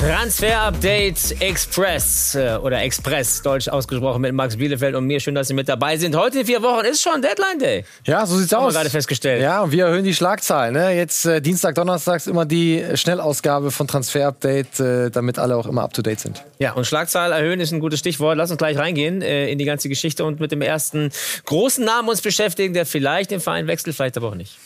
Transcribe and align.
Transfer-Update 0.00 1.42
Express 1.42 2.34
äh, 2.34 2.56
oder 2.62 2.80
Express, 2.82 3.42
deutsch 3.42 3.68
ausgesprochen 3.68 4.22
mit 4.22 4.32
Max 4.32 4.56
Bielefeld 4.56 4.94
und 4.94 5.06
mir. 5.06 5.20
Schön, 5.20 5.34
dass 5.34 5.48
Sie 5.48 5.52
mit 5.54 5.68
dabei 5.68 5.98
sind. 5.98 6.16
Heute 6.16 6.40
in 6.40 6.46
vier 6.46 6.62
Wochen 6.62 6.86
ist 6.86 7.02
schon 7.02 7.20
Deadline 7.20 7.58
Day. 7.58 7.84
Ja, 8.06 8.24
so 8.24 8.38
sieht's 8.38 8.50
Haben 8.50 8.62
wir 8.62 8.68
aus. 8.68 8.74
gerade 8.74 8.88
festgestellt. 8.88 9.42
Ja, 9.42 9.60
und 9.62 9.72
wir 9.72 9.84
erhöhen 9.84 10.02
die 10.02 10.14
Schlagzahlen. 10.14 10.72
Ne? 10.72 10.96
Jetzt 10.96 11.26
äh, 11.26 11.42
Dienstag, 11.42 11.74
Donnerstags 11.74 12.26
immer 12.28 12.46
die 12.46 12.82
Schnellausgabe 12.94 13.70
von 13.70 13.86
Transfer 13.86 14.28
Update, 14.28 14.80
äh, 14.80 15.10
damit 15.10 15.38
alle 15.38 15.54
auch 15.54 15.66
immer 15.66 15.82
up 15.82 15.92
to 15.92 16.00
date 16.00 16.20
sind. 16.20 16.42
Ja, 16.58 16.72
und 16.72 16.86
Schlagzahl 16.86 17.32
erhöhen 17.32 17.60
ist 17.60 17.70
ein 17.72 17.80
gutes 17.80 17.98
Stichwort. 17.98 18.38
Lass 18.38 18.50
uns 18.50 18.56
gleich 18.56 18.78
reingehen 18.78 19.20
äh, 19.20 19.50
in 19.50 19.58
die 19.58 19.66
ganze 19.66 19.90
Geschichte 19.90 20.24
und 20.24 20.40
mit 20.40 20.50
dem 20.50 20.62
ersten 20.62 21.10
großen 21.44 21.84
Namen 21.84 22.08
uns 22.08 22.22
beschäftigen, 22.22 22.72
der 22.72 22.86
vielleicht 22.86 23.32
den 23.32 23.40
Verein 23.40 23.66
wechselt, 23.66 23.96
vielleicht 23.96 24.16
aber 24.16 24.28
auch 24.30 24.34
nicht. 24.34 24.56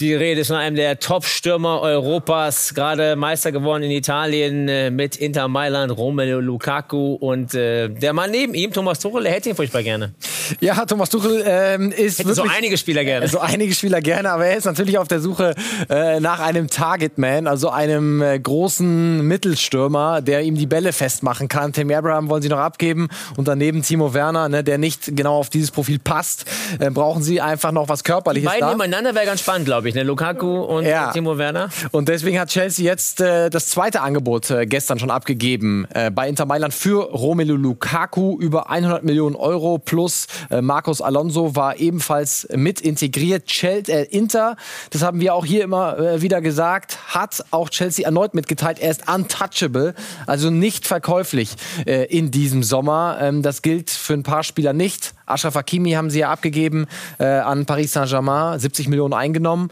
Die 0.00 0.12
Rede 0.12 0.40
ist 0.40 0.48
von 0.48 0.56
einem 0.56 0.74
der 0.74 0.98
Top-Stürmer 0.98 1.80
Europas, 1.80 2.74
gerade 2.74 3.14
Meister 3.14 3.52
geworden 3.52 3.84
in 3.84 3.92
Italien 3.92 4.68
äh, 4.68 4.90
mit 4.90 5.14
Inter 5.14 5.46
Mailand, 5.46 5.96
Romelu 5.96 6.40
Lukaku 6.40 7.14
und 7.14 7.54
äh, 7.54 7.88
der 7.90 8.12
Mann 8.12 8.32
neben 8.32 8.54
ihm, 8.54 8.72
Thomas 8.72 8.98
Tuchel, 8.98 9.22
der 9.22 9.30
hätte 9.32 9.50
ihn 9.50 9.54
furchtbar 9.54 9.84
gerne. 9.84 10.12
Ja, 10.60 10.84
Thomas 10.86 11.10
Tuchel 11.10 11.42
ähm, 11.46 11.92
ist 11.92 12.18
Hätten 12.18 12.30
so 12.34 12.42
wirklich 12.42 12.56
einige 12.56 12.76
Spieler 12.78 13.04
gerne. 13.04 13.28
so 13.28 13.40
einige 13.40 13.74
Spieler 13.74 14.00
gerne, 14.00 14.30
aber 14.30 14.46
er 14.46 14.56
ist 14.56 14.64
natürlich 14.64 14.98
auf 14.98 15.08
der 15.08 15.20
Suche 15.20 15.54
äh, 15.88 16.20
nach 16.20 16.40
einem 16.40 16.68
Targetman, 16.68 17.46
also 17.46 17.70
einem 17.70 18.22
äh, 18.22 18.38
großen 18.38 19.26
Mittelstürmer, 19.26 20.20
der 20.22 20.42
ihm 20.42 20.54
die 20.56 20.66
Bälle 20.66 20.92
festmachen 20.92 21.48
kann. 21.48 21.72
Tim 21.72 21.90
Abraham 21.90 22.28
wollen 22.28 22.42
sie 22.42 22.48
noch 22.48 22.58
abgeben 22.58 23.08
und 23.36 23.48
daneben 23.48 23.82
Timo 23.82 24.14
Werner, 24.14 24.48
ne, 24.48 24.64
der 24.64 24.78
nicht 24.78 25.16
genau 25.16 25.36
auf 25.38 25.50
dieses 25.50 25.70
Profil 25.70 25.98
passt, 25.98 26.44
äh, 26.78 26.90
brauchen 26.90 27.22
sie 27.22 27.40
einfach 27.40 27.72
noch 27.72 27.88
was 27.88 28.04
körperliches 28.04 28.48
Beiden 28.50 28.60
da. 28.60 28.70
nebeneinander 28.70 29.14
wäre 29.14 29.26
ganz 29.26 29.40
spannend, 29.40 29.66
glaube 29.66 29.88
ich. 29.88 29.94
Ne? 29.94 30.02
Lukaku 30.02 30.60
und 30.62 30.84
Ja. 30.84 31.12
Timo 31.12 31.38
Werner. 31.38 31.68
Und 31.92 32.08
deswegen 32.08 32.38
hat 32.38 32.48
Chelsea 32.50 32.84
jetzt 32.84 33.20
äh, 33.20 33.50
das 33.50 33.66
zweite 33.66 34.00
Angebot 34.02 34.50
äh, 34.50 34.66
gestern 34.66 34.98
schon 34.98 35.10
abgegeben 35.10 35.86
äh, 35.94 36.10
bei 36.10 36.28
Inter 36.28 36.46
Mailand 36.46 36.74
für 36.74 37.02
Romelu 37.10 37.56
Lukaku 37.56 38.38
über 38.38 38.70
100 38.70 39.04
Millionen 39.04 39.36
Euro 39.36 39.78
plus 39.78 40.26
Marcos 40.60 41.00
Alonso 41.00 41.56
war 41.56 41.76
ebenfalls 41.78 42.46
mit 42.54 42.80
integriert. 42.80 43.46
Chel 43.46 43.82
äh, 43.88 44.04
Inter, 44.04 44.56
das 44.90 45.02
haben 45.02 45.20
wir 45.20 45.34
auch 45.34 45.44
hier 45.44 45.64
immer 45.64 45.98
äh, 45.98 46.22
wieder 46.22 46.40
gesagt, 46.40 46.98
hat 47.08 47.44
auch 47.50 47.68
Chelsea 47.70 48.04
erneut 48.04 48.34
mitgeteilt, 48.34 48.78
er 48.78 48.90
ist 48.90 49.08
untouchable, 49.08 49.94
also 50.26 50.50
nicht 50.50 50.86
verkäuflich 50.86 51.54
äh, 51.86 52.04
in 52.04 52.30
diesem 52.30 52.62
Sommer. 52.62 53.18
Ähm, 53.20 53.42
das 53.42 53.62
gilt 53.62 53.90
für 53.90 54.14
ein 54.14 54.22
paar 54.22 54.42
Spieler 54.42 54.72
nicht. 54.72 55.14
Ashraf 55.26 55.54
Hakimi 55.54 55.92
haben 55.92 56.10
sie 56.10 56.20
ja 56.20 56.30
abgegeben 56.30 56.86
äh, 57.18 57.24
an 57.24 57.66
Paris 57.66 57.92
Saint-Germain, 57.92 58.58
70 58.58 58.88
Millionen 58.88 59.14
eingenommen. 59.14 59.70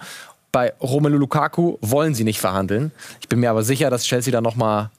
Bei 0.51 0.75
Romelu 0.81 1.17
Lukaku 1.17 1.79
wollen 1.81 2.15
sie 2.15 2.25
nicht 2.25 2.41
verhandeln. 2.41 2.93
Ich 3.21 3.29
bin 3.29 3.41
mir 3.41 3.51
aber 3.51 3.63
sicher, 3.63 3.89
dass 3.89 4.05
Chelsea 4.05 4.33
da 4.33 4.41
noch 4.41 4.57
mal 4.57 4.91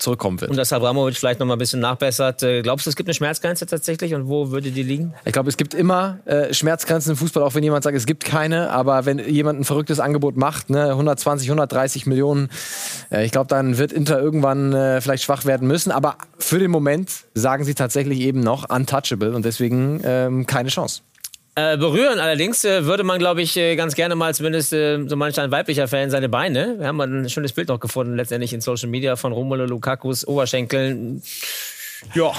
zurückkommen 0.00 0.40
wird. 0.40 0.50
Und 0.50 0.56
dass 0.56 0.72
Abramovic 0.72 1.16
vielleicht 1.16 1.40
noch 1.40 1.46
mal 1.46 1.54
ein 1.54 1.58
bisschen 1.58 1.80
nachbessert. 1.80 2.42
Äh, 2.42 2.62
Glaubst 2.62 2.86
du, 2.86 2.90
es 2.90 2.96
gibt 2.96 3.08
eine 3.08 3.14
Schmerzgrenze 3.14 3.66
tatsächlich 3.66 4.14
und 4.14 4.28
wo 4.28 4.50
würde 4.50 4.70
die 4.70 4.82
liegen? 4.82 5.14
Ich 5.24 5.32
glaube, 5.32 5.48
es 5.48 5.56
gibt 5.56 5.74
immer 5.74 6.18
äh, 6.24 6.52
Schmerzgrenzen 6.52 7.12
im 7.12 7.16
Fußball, 7.16 7.42
auch 7.42 7.54
wenn 7.54 7.62
jemand 7.62 7.84
sagt, 7.84 7.96
es 7.96 8.06
gibt 8.06 8.24
keine. 8.24 8.70
Aber 8.70 9.06
wenn 9.06 9.18
jemand 9.18 9.60
ein 9.60 9.64
verrücktes 9.64 10.00
Angebot 10.00 10.36
macht, 10.36 10.70
ne, 10.70 10.90
120, 10.90 11.48
130 11.48 12.06
Millionen, 12.06 12.48
äh, 13.10 13.24
ich 13.24 13.32
glaube, 13.32 13.48
dann 13.48 13.78
wird 13.78 13.92
Inter 13.92 14.20
irgendwann 14.20 14.72
äh, 14.72 15.00
vielleicht 15.00 15.24
schwach 15.24 15.44
werden 15.44 15.68
müssen. 15.68 15.90
Aber 15.90 16.16
für 16.38 16.58
den 16.58 16.70
Moment 16.70 17.10
sagen 17.34 17.64
sie 17.64 17.74
tatsächlich 17.74 18.20
eben 18.20 18.40
noch 18.40 18.68
untouchable 18.68 19.34
und 19.34 19.44
deswegen 19.44 20.00
ähm, 20.04 20.46
keine 20.46 20.68
Chance. 20.68 21.02
Äh, 21.60 21.76
berühren 21.76 22.20
allerdings 22.20 22.64
äh, 22.64 22.86
würde 22.86 23.04
man, 23.04 23.18
glaube 23.18 23.42
ich, 23.42 23.54
äh, 23.56 23.76
ganz 23.76 23.94
gerne 23.94 24.14
mal, 24.14 24.34
zumindest 24.34 24.72
äh, 24.72 24.98
so 25.06 25.16
manch 25.16 25.38
ein 25.38 25.50
weiblicher 25.50 25.88
Fan, 25.88 26.10
seine 26.10 26.30
Beine. 26.30 26.76
Wir 26.78 26.86
haben 26.86 26.96
mal 26.96 27.06
ein 27.06 27.28
schönes 27.28 27.52
Bild 27.52 27.68
noch 27.68 27.80
gefunden, 27.80 28.16
letztendlich 28.16 28.54
in 28.54 28.62
Social 28.62 28.88
Media 28.88 29.16
von 29.16 29.32
Romelu 29.32 29.66
Lukakus 29.66 30.26
Oberschenkeln. 30.26 31.22
Ja, 32.14 32.32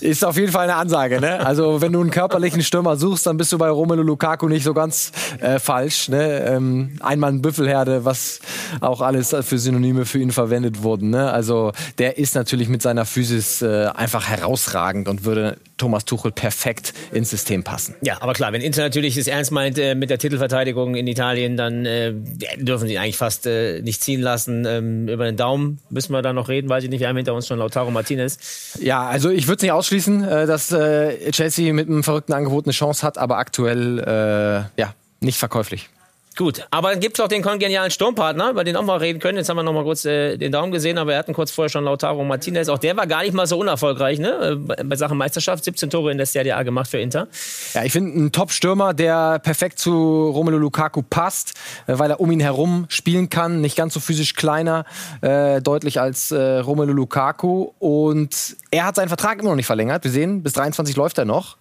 Ist 0.00 0.24
auf 0.24 0.38
jeden 0.38 0.50
Fall 0.50 0.64
eine 0.64 0.76
Ansage, 0.76 1.20
ne? 1.20 1.44
Also 1.44 1.82
wenn 1.82 1.92
du 1.92 2.00
einen 2.00 2.10
körperlichen 2.10 2.62
Stürmer 2.62 2.96
suchst, 2.96 3.26
dann 3.26 3.36
bist 3.36 3.52
du 3.52 3.58
bei 3.58 3.68
Romelu 3.68 4.02
Lukaku 4.02 4.48
nicht 4.48 4.64
so 4.64 4.72
ganz 4.72 5.12
äh, 5.40 5.58
falsch, 5.58 6.08
ne? 6.08 6.44
Ähm, 6.46 6.96
einmal 7.00 7.32
ein 7.32 7.42
Büffelherde, 7.42 8.06
was 8.06 8.40
auch 8.80 9.02
alles 9.02 9.36
für 9.42 9.58
Synonyme 9.58 10.06
für 10.06 10.18
ihn 10.18 10.32
verwendet 10.32 10.82
wurden, 10.82 11.10
ne? 11.10 11.30
Also 11.30 11.72
der 11.98 12.16
ist 12.16 12.34
natürlich 12.34 12.68
mit 12.68 12.80
seiner 12.80 13.04
Physis 13.04 13.60
äh, 13.60 13.90
einfach 13.94 14.28
herausragend 14.28 15.08
und 15.08 15.24
würde 15.24 15.58
Thomas 15.76 16.04
Tuchel 16.04 16.32
perfekt 16.32 16.94
ins 17.12 17.30
System 17.30 17.64
passen. 17.64 17.94
Ja, 18.00 18.16
aber 18.20 18.32
klar, 18.32 18.52
wenn 18.52 18.62
Inter 18.62 18.82
natürlich 18.82 19.16
es 19.16 19.26
ernst 19.26 19.52
meint 19.52 19.78
äh, 19.78 19.94
mit 19.94 20.10
der 20.10 20.18
Titelverteidigung 20.18 20.94
in 20.94 21.06
Italien, 21.06 21.56
dann 21.56 21.84
äh, 21.84 22.14
dürfen 22.56 22.86
sie 22.88 22.94
ihn 22.94 23.00
eigentlich 23.00 23.16
fast 23.16 23.46
äh, 23.46 23.82
nicht 23.82 24.02
ziehen 24.02 24.20
lassen. 24.20 24.64
Ähm, 24.66 25.08
über 25.08 25.24
den 25.24 25.36
Daumen 25.36 25.78
müssen 25.90 26.12
wir 26.12 26.22
da 26.22 26.32
noch 26.32 26.48
reden, 26.48 26.68
weiß 26.68 26.84
ich 26.84 26.90
nicht. 26.90 27.00
Wir 27.00 27.08
haben 27.08 27.16
hinter 27.16 27.34
uns 27.34 27.46
schon 27.46 27.58
Lautaro 27.58 27.90
Martinez. 27.90 28.38
Ja, 28.80 29.06
also 29.06 29.30
ich 29.30 29.46
würde 29.46 29.56
es 29.56 29.62
nicht 29.62 29.72
ausschließen, 29.72 30.24
äh, 30.24 30.46
dass 30.46 30.72
äh, 30.72 31.30
Chelsea 31.30 31.72
mit 31.72 31.88
einem 31.88 32.02
verrückten 32.02 32.32
Angebot 32.32 32.66
eine 32.66 32.72
Chance 32.72 33.06
hat, 33.06 33.18
aber 33.18 33.38
aktuell 33.38 33.98
äh, 33.98 34.80
ja 34.80 34.94
nicht 35.20 35.38
verkäuflich. 35.38 35.88
Gut, 36.36 36.66
aber 36.70 36.90
dann 36.90 37.00
gibt 37.00 37.18
es 37.18 37.24
auch 37.24 37.28
den 37.28 37.40
kongenialen 37.40 37.90
Sturmpartner, 37.90 38.50
über 38.50 38.62
den 38.62 38.76
auch 38.76 38.82
mal 38.82 38.98
reden 38.98 39.20
können. 39.20 39.38
Jetzt 39.38 39.48
haben 39.48 39.56
wir 39.56 39.62
noch 39.62 39.72
mal 39.72 39.84
kurz 39.84 40.04
äh, 40.04 40.36
den 40.36 40.52
Daumen 40.52 40.70
gesehen, 40.70 40.98
aber 40.98 41.12
wir 41.12 41.18
hatten 41.18 41.32
kurz 41.32 41.50
vorher 41.50 41.70
schon 41.70 41.84
Lautaro 41.84 42.22
Martinez. 42.24 42.68
Auch 42.68 42.78
der 42.78 42.94
war 42.94 43.06
gar 43.06 43.22
nicht 43.22 43.32
mal 43.32 43.46
so 43.46 43.58
unerfolgreich 43.58 44.18
ne? 44.18 44.58
Äh, 44.68 44.84
bei 44.84 44.96
Sachen 44.96 45.16
Meisterschaft. 45.16 45.64
17 45.64 45.88
Tore 45.88 46.10
in 46.10 46.18
der 46.18 46.26
Serie 46.26 46.54
A 46.54 46.62
gemacht 46.62 46.90
für 46.90 46.98
Inter. 46.98 47.28
Ja, 47.72 47.84
ich 47.84 47.92
finde 47.92 48.12
einen 48.12 48.32
Top-Stürmer, 48.32 48.92
der 48.92 49.38
perfekt 49.38 49.78
zu 49.78 50.28
Romelu 50.28 50.58
Lukaku 50.58 51.00
passt, 51.00 51.54
äh, 51.86 51.98
weil 51.98 52.10
er 52.10 52.20
um 52.20 52.30
ihn 52.30 52.40
herum 52.40 52.84
spielen 52.90 53.30
kann, 53.30 53.62
nicht 53.62 53.74
ganz 53.74 53.94
so 53.94 54.00
physisch 54.00 54.34
kleiner, 54.34 54.84
äh, 55.22 55.62
deutlich 55.62 56.00
als 56.00 56.32
äh, 56.32 56.58
Romelu 56.58 56.92
Lukaku. 56.92 57.70
Und 57.78 58.56
er 58.70 58.84
hat 58.84 58.96
seinen 58.96 59.08
Vertrag 59.08 59.38
immer 59.38 59.48
noch 59.48 59.56
nicht 59.56 59.64
verlängert. 59.64 60.04
Wir 60.04 60.10
sehen, 60.10 60.42
bis 60.42 60.52
23 60.52 60.96
läuft 60.96 61.16
er 61.16 61.24
noch. 61.24 61.56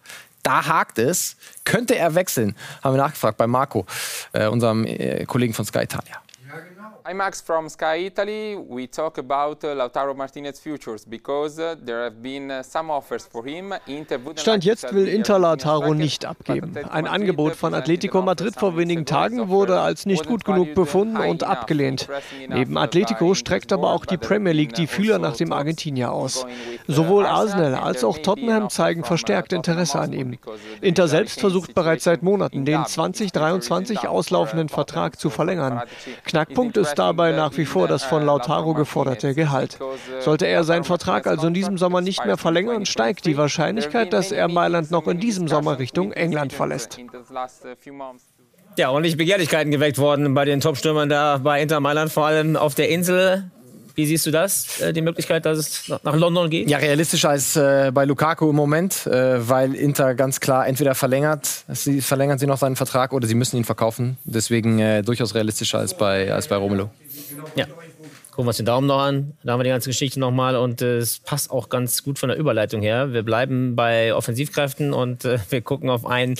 Da 0.45 0.63
hakt 0.67 0.99
es. 0.99 1.37
Könnte 1.63 1.95
er 1.95 2.13
wechseln? 2.13 2.55
Haben 2.83 2.95
wir 2.95 3.01
nachgefragt 3.01 3.37
bei 3.37 3.47
Marco, 3.47 3.87
äh, 4.31 4.45
unserem 4.45 4.85
äh, 4.85 5.25
Kollegen 5.25 5.55
von 5.55 5.65
Sky 5.65 5.79
Italia. 5.79 6.21
Hi 7.07 7.13
Max 7.13 7.39
from 7.39 7.69
Sky 7.69 8.07
Italy. 8.07 8.55
We 8.55 8.87
talk 8.87 9.19
about 9.19 9.63
uh, 9.63 9.75
Lautaro 9.75 10.15
Martinez 10.15 10.59
futures 10.59 11.05
because 11.05 11.59
uh, 11.59 11.75
there 11.79 12.03
have 12.03 12.19
been 12.23 12.49
uh, 12.49 12.63
some 12.63 12.89
offers 12.89 13.27
for 13.27 13.45
him. 13.45 13.75
Inter 13.85 14.17
Stand 14.37 14.65
jetzt 14.65 14.91
will 14.91 15.07
Inter 15.07 15.37
Lautaro 15.37 15.93
nicht 15.93 16.25
abgeben. 16.25 16.75
Ein 16.89 17.05
Angebot 17.05 17.55
von 17.55 17.75
Atletico 17.75 18.23
Madrid 18.23 18.55
vor 18.55 18.75
wenigen. 18.75 19.05
Tagen 19.05 19.49
wurde 19.49 19.81
als 19.81 20.07
nicht 20.07 20.25
gut 20.25 20.45
genug 20.45 20.73
befunden 20.73 21.17
und 21.17 21.43
abgelehnt. 21.43 22.09
Neben 22.47 22.75
Atletico 22.75 23.35
streckt 23.35 23.71
aber 23.71 23.91
auch 23.91 24.07
die 24.07 24.17
Premier 24.17 24.53
League 24.53 24.73
die 24.73 24.87
Fühler 24.87 25.17
also 25.17 25.27
nach 25.27 25.37
dem 25.37 25.53
Argentinier 25.53 26.11
aus. 26.11 26.45
uh, 26.45 26.47
Sowohl 26.87 27.27
Arsenal 27.27 27.75
als 27.75 28.03
auch 28.03 28.17
Tottenham 28.17 28.71
zeigen 28.71 29.01
uh, 29.01 29.05
verstärkt 29.05 29.53
Interesse 29.53 29.99
an 29.99 30.11
Hotspur 30.11 30.55
ihm. 30.55 30.79
Inter 30.81 31.07
selbst 31.07 31.39
versucht 31.39 31.75
bereits 31.75 32.05
seit 32.05 32.23
Monaten, 32.23 32.65
den 32.65 32.77
Dublin. 32.77 32.87
2023 32.87 34.07
auslaufenden 34.07 34.69
Vertrag 34.69 35.19
zu 35.19 35.29
verlängern. 35.29 35.83
Knackpunkt 36.23 36.77
ist 36.77 36.94
dabei 36.95 37.31
nach 37.31 37.55
wie 37.57 37.65
vor 37.65 37.87
das 37.87 38.03
von 38.03 38.25
Lautaro 38.25 38.73
geforderte 38.73 39.33
Gehalt. 39.33 39.79
Sollte 40.19 40.47
er 40.47 40.63
seinen 40.63 40.83
Vertrag 40.83 41.27
also 41.27 41.47
in 41.47 41.53
diesem 41.53 41.77
Sommer 41.77 42.01
nicht 42.01 42.25
mehr 42.25 42.37
verlängern, 42.37 42.85
steigt 42.85 43.25
die 43.25 43.37
Wahrscheinlichkeit, 43.37 44.13
dass 44.13 44.31
er 44.31 44.47
Mailand 44.47 44.91
noch 44.91 45.07
in 45.07 45.19
diesem 45.19 45.47
Sommer 45.47 45.79
Richtung 45.79 46.11
England 46.11 46.53
verlässt. 46.53 46.99
Ja, 48.77 48.89
ordentliche 48.89 49.15
Begehrlichkeiten 49.15 49.71
geweckt 49.71 49.97
worden 49.97 50.33
bei 50.33 50.43
den 50.43 50.59
Top-Stürmern 50.59 51.07
da 51.07 51.37
bei 51.37 51.61
Inter 51.61 51.79
Mailand, 51.79 52.11
vor 52.11 52.25
allem 52.25 52.57
auf 52.57 52.75
der 52.75 52.89
Insel. 52.89 53.49
Wie 53.95 54.05
siehst 54.05 54.25
du 54.25 54.31
das, 54.31 54.81
äh, 54.81 54.91
die 54.93 55.01
Möglichkeit, 55.01 55.45
dass 55.45 55.57
es 55.57 55.87
nach- 55.87 56.03
nach 56.03 56.15
London 56.15 56.49
geht? 56.49 56.69
Ja, 56.69 56.77
realistischer 56.79 57.29
als 57.29 57.55
äh, 57.55 57.91
bei 57.93 58.05
Lukaku 58.05 58.49
im 58.49 58.55
Moment, 58.55 59.07
äh, 59.07 59.47
weil 59.47 59.73
Inter 59.73 60.15
ganz 60.15 60.39
klar 60.39 60.67
entweder 60.67 60.95
verlängert, 60.95 61.47
sie 61.69 62.01
verlängern 62.01 62.37
sie 62.37 62.45
noch 62.47 62.57
seinen 62.57 62.75
Vertrag 62.75 63.13
oder 63.13 63.25
sie 63.27 63.35
müssen 63.35 63.57
ihn 63.57 63.63
verkaufen. 63.63 64.17
Deswegen 64.25 64.79
äh, 64.79 65.01
durchaus 65.01 65.33
realistischer 65.33 65.79
als 65.79 65.95
bei, 65.97 66.31
als 66.33 66.47
bei 66.47 66.55
Romelu. 66.57 66.87
Ja. 67.55 67.65
Gucken 68.35 68.47
wir 68.47 68.49
uns 68.49 68.57
den 68.57 68.65
Daumen 68.65 68.85
noch 68.85 68.99
an. 68.99 69.31
Da 69.45 69.53
haben 69.53 69.61
wir 69.61 69.63
die 69.63 69.69
ganze 69.69 69.89
Geschichte 69.89 70.19
nochmal 70.19 70.57
und 70.57 70.81
äh, 70.81 70.97
es 70.97 71.19
passt 71.19 71.49
auch 71.51 71.69
ganz 71.69 72.03
gut 72.03 72.19
von 72.19 72.27
der 72.27 72.37
Überleitung 72.37 72.81
her. 72.81 73.13
Wir 73.13 73.23
bleiben 73.23 73.77
bei 73.77 74.13
Offensivkräften 74.13 74.91
und 74.91 75.23
äh, 75.23 75.39
wir 75.49 75.61
gucken 75.61 75.89
auf 75.89 76.05
einen, 76.05 76.35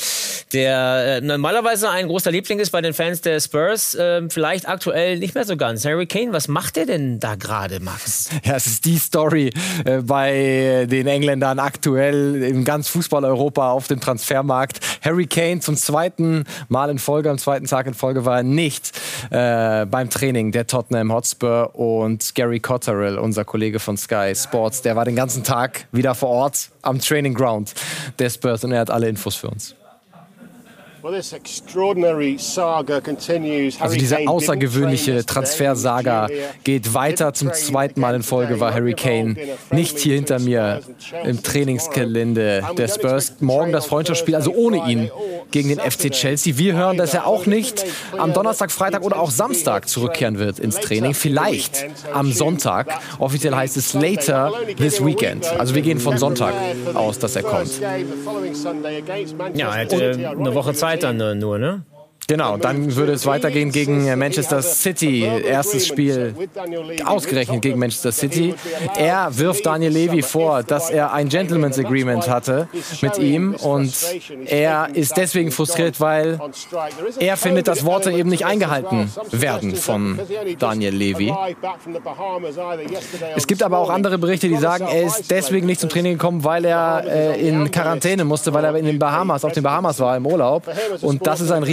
der 0.52 1.20
äh, 1.20 1.22
normalerweise 1.22 1.90
ein 1.90 2.08
großer 2.08 2.32
Liebling 2.32 2.60
ist 2.60 2.72
bei 2.72 2.82
den 2.82 2.94
Fans 2.94 3.22
der 3.22 3.40
Spurs. 3.40 3.96
Äh, 3.96 4.30
vielleicht 4.30 4.68
aktuell 4.68 5.20
nicht 5.20 5.36
mehr 5.36 5.46
so 5.46 5.56
ganz. 5.56 5.86
Harry 5.86 6.06
Kane, 6.06 6.34
was 6.34 6.50
macht 6.50 6.76
der 6.76 6.86
denn 6.86 7.22
da 7.22 7.36
gerade, 7.36 7.80
Max? 7.80 8.30
Ja, 8.44 8.58
es 8.58 8.68
ist 8.68 8.84
die 8.84 8.98
Story 8.98 9.54
äh, 9.86 10.02
bei 10.02 10.88
den 10.92 11.08
Engländern 11.08 11.60
aktuell 11.60 12.44
in 12.44 12.66
ganz 12.66 12.90
Fußball-Europa 12.90 13.72
auf 13.72 13.88
dem 13.88 14.02
Transfermarkt. 14.02 14.82
Harry 15.02 15.28
Kane 15.28 15.62
zum 15.62 15.78
zweiten 15.78 16.44
Mal 16.68 16.90
in 16.90 17.00
Folge, 17.00 17.30
am 17.30 17.38
zweiten 17.38 17.68
Tag 17.68 17.88
in 17.88 17.94
Folge 17.94 18.26
war 18.26 18.40
er 18.40 18.44
nicht 18.44 18.92
äh, 19.30 19.86
beim 19.86 20.10
Training 20.10 20.52
der 20.52 20.68
Tottenham 20.68 21.14
Hotspur 21.14 21.72
und 21.86 22.36
Gary 22.36 22.60
Cotterill, 22.60 23.18
unser 23.18 23.46
Kollege 23.46 23.80
von 23.80 23.98
Sky 23.98 24.34
Sports, 24.36 24.82
der 24.82 24.96
war 24.96 25.06
den 25.06 25.16
ganzen 25.16 25.44
Tag 25.44 25.88
wieder 25.92 26.16
vor 26.16 26.30
Ort 26.30 26.70
am 26.82 27.00
Training 27.00 27.34
Ground 27.34 27.74
der 28.20 28.30
Spurs 28.30 28.64
und 28.64 28.72
er 28.72 28.80
hat 28.80 28.90
alle 28.90 29.08
Infos 29.08 29.36
für 29.36 29.50
uns. 29.50 29.76
Also 33.80 33.96
diese 33.96 34.28
außergewöhnliche 34.28 35.24
Transfersaga 35.24 36.28
geht 36.64 36.96
weiter. 36.96 37.32
Zum 37.34 37.54
zweiten 37.54 38.00
Mal 38.00 38.16
in 38.16 38.24
Folge 38.24 38.60
war 38.60 38.74
Harry 38.74 38.96
Kane 38.96 39.36
nicht 39.72 40.00
hier 40.00 40.16
hinter 40.16 40.40
mir 40.40 40.82
im 41.24 41.44
Trainingsgelände 41.44 42.64
der 42.76 42.88
Spurs. 42.88 43.36
Morgen 43.40 43.72
das 43.72 43.86
Freundschaftsspiel, 43.86 44.36
also 44.36 44.52
ohne 44.52 44.90
ihn 44.90 45.12
gegen 45.52 45.70
den 45.70 45.80
FC 45.80 46.12
Chelsea. 46.12 46.58
Wir 46.58 46.74
hören, 46.74 46.98
dass 46.98 47.14
er 47.14 47.26
auch 47.28 47.46
nicht 47.46 47.86
am 48.18 48.34
Donnerstag, 48.34 48.72
Freitag 48.72 49.04
oder 49.04 49.20
auch 49.20 49.32
Samstag 49.32 49.88
zurückkehren 49.88 50.40
wird 50.40 50.60
ins 50.60 50.80
Training. 50.80 51.14
Vielleicht 51.14 51.86
am 52.14 52.32
Sonntag. 52.32 53.00
Offiziell 53.20 53.56
heißt 53.56 53.78
es 53.78 53.94
later 53.94 54.52
this 54.78 55.04
weekend. 55.04 55.46
Also 55.60 55.76
wir 55.76 55.82
gehen 55.82 56.00
von 56.00 56.18
Sonntag 56.18 56.54
aus, 56.94 57.20
dass 57.20 57.36
er 57.36 57.44
kommt. 57.44 57.72
Ja, 59.54 59.70
er 59.70 59.74
hätte 59.74 60.36
eine 60.38 60.54
Woche 60.54 60.74
Zeit 60.74 61.04
dann 61.04 61.40
nur, 61.40 61.58
ne? 61.58 61.84
Genau, 62.28 62.58
dann 62.58 62.96
würde 62.96 63.14
es 63.14 63.26
weitergehen 63.28 63.72
gegen 63.72 64.06
Manchester 64.18 64.62
City. 64.64 65.24
Erstes 65.24 65.86
Spiel 65.86 66.34
ausgerechnet 67.06 67.62
gegen 67.62 67.78
Manchester 67.78 68.12
City. 68.12 68.56
Er 68.98 69.38
wirft 69.38 69.66
Daniel 69.66 69.92
Levy 69.92 70.24
vor, 70.24 70.64
dass 70.64 70.90
er 70.90 71.14
ein 71.14 71.30
Gentleman's 71.30 71.78
Agreement 71.78 72.28
hatte 72.28 72.68
mit 73.02 73.20
ihm 73.20 73.54
und 73.56 73.94
er 74.46 74.90
ist 74.94 75.18
deswegen 75.18 75.52
frustriert, 75.52 76.00
weil 76.00 76.40
er 77.20 77.38
findet, 77.38 77.68
dass 77.68 77.86
Worte 77.86 78.12
eben 78.12 78.30
nicht 78.30 78.46
eingehalten 78.46 79.12
werden 79.32 79.76
von 79.76 80.20
Daniel 80.58 80.96
Levy. 80.96 81.32
Es 83.36 83.46
gibt 83.46 83.62
aber 83.62 83.78
auch 83.78 83.90
andere 83.92 84.18
Berichte, 84.18 84.48
die 84.48 84.58
sagen, 84.58 84.88
er 84.92 85.04
ist 85.04 85.30
deswegen 85.30 85.68
nicht 85.68 85.80
zum 85.80 85.90
Training 85.90 86.14
gekommen, 86.14 86.44
weil 86.44 86.66
er 86.66 87.04
äh, 87.06 87.48
in 87.48 87.70
Quarantäne 87.70 88.26
musste, 88.26 88.54
weil 88.54 88.64
er 88.64 88.76
in 88.76 88.86
den 88.86 88.98
Bahamas, 88.98 89.46
auf 89.46 89.52
den 89.52 89.64
Bahamas 89.64 90.00
war 90.00 90.18
im 90.18 90.26
Urlaub 90.26 90.64
und 91.02 91.28
das 91.28 91.42
ist 91.42 91.52
ein 91.52 91.64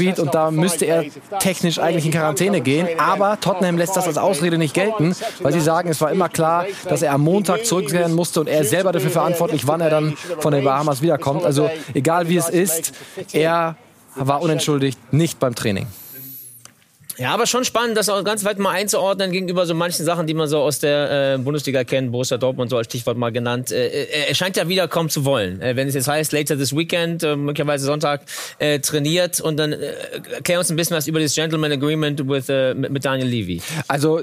Risikogebiet 0.00 0.16
Gebiet 0.16 0.18
und 0.18 0.34
da 0.34 0.50
müsste 0.50 0.86
er 0.86 1.04
technisch 1.38 1.78
eigentlich 1.78 2.06
in 2.06 2.12
Quarantäne 2.12 2.60
gehen. 2.60 2.88
Aber 2.98 3.38
Tottenham 3.40 3.78
lässt 3.78 3.96
das 3.96 4.06
als 4.06 4.18
Ausrede 4.18 4.58
nicht 4.58 4.74
gelten, 4.74 5.14
weil 5.40 5.52
sie 5.52 5.60
sagen, 5.60 5.90
es 5.90 6.00
war 6.00 6.10
immer 6.10 6.28
klar, 6.28 6.66
dass 6.88 7.02
er 7.02 7.12
am 7.12 7.22
Montag 7.22 7.64
zurückkehren 7.64 8.14
musste 8.14 8.40
und 8.40 8.48
er 8.48 8.64
selber 8.64 8.92
dafür 8.92 9.10
verantwortlich, 9.10 9.66
wann 9.66 9.80
er 9.80 9.90
dann 9.90 10.16
von 10.40 10.52
den 10.52 10.64
Bahamas 10.64 11.02
wiederkommt. 11.02 11.44
Also 11.44 11.70
egal 11.94 12.28
wie 12.28 12.36
es 12.36 12.48
ist, 12.48 12.92
er 13.32 13.76
war 14.14 14.42
unentschuldigt 14.42 15.12
nicht 15.12 15.38
beim 15.38 15.54
Training. 15.54 15.86
Ja, 17.18 17.34
aber 17.34 17.46
schon 17.46 17.64
spannend, 17.64 17.96
das 17.96 18.08
auch 18.08 18.22
ganz 18.24 18.44
weit 18.44 18.58
mal 18.58 18.70
einzuordnen 18.70 19.32
gegenüber 19.32 19.66
so 19.66 19.74
manchen 19.74 20.04
Sachen, 20.04 20.26
die 20.26 20.34
man 20.34 20.48
so 20.48 20.58
aus 20.58 20.78
der 20.78 21.34
äh, 21.34 21.38
Bundesliga 21.38 21.84
kennt, 21.84 22.12
Borussia 22.12 22.38
Dortmund 22.38 22.70
so 22.70 22.76
als 22.76 22.86
Stichwort 22.86 23.16
mal 23.16 23.32
genannt. 23.32 23.72
Äh, 23.72 23.88
äh, 23.88 24.28
er 24.28 24.34
scheint 24.34 24.56
ja 24.56 24.68
wiederkommen 24.68 25.10
zu 25.10 25.24
wollen. 25.24 25.60
Äh, 25.60 25.76
wenn 25.76 25.88
es 25.88 25.94
jetzt 25.94 26.08
heißt, 26.08 26.32
later 26.32 26.56
this 26.56 26.74
weekend, 26.74 27.22
äh, 27.22 27.36
möglicherweise 27.36 27.84
Sonntag, 27.84 28.22
äh, 28.58 28.78
trainiert 28.78 29.40
und 29.40 29.56
dann 29.56 29.72
äh, 29.72 29.92
erklär 30.34 30.58
uns 30.58 30.70
ein 30.70 30.76
bisschen 30.76 30.96
was 30.96 31.08
über 31.08 31.20
das 31.20 31.34
Gentleman 31.34 31.72
Agreement 31.72 32.28
with, 32.28 32.48
äh, 32.48 32.74
mit, 32.74 33.04
Daniel 33.04 33.28
Levy. 33.28 33.60
Also 33.88 34.20